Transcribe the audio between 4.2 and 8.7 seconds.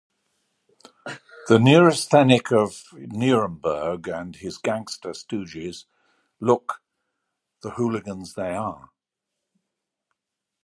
his gangster stooges look- the hooligans they